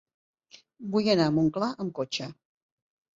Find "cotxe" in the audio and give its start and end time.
1.99-2.31